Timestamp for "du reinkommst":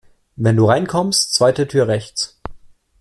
0.57-1.31